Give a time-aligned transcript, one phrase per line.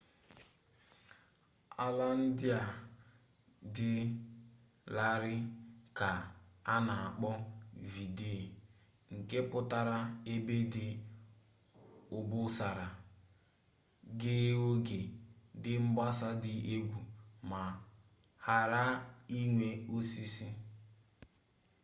[1.85, 2.63] ala ndị a
[3.75, 3.91] dị
[4.95, 5.39] larịị
[5.97, 6.09] ka
[6.73, 7.29] a na akpọ
[7.93, 8.33] vidde
[9.15, 9.97] nke pụtara
[10.33, 10.85] ebe dị
[12.17, 12.87] obosara
[14.19, 15.01] ghee oghe
[15.63, 16.99] dị mgbasa dị egwu
[17.49, 17.61] ma
[18.43, 18.81] ghara
[19.39, 20.47] inwe osisi